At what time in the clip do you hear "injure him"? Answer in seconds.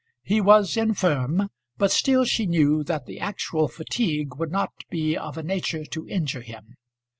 6.07-6.73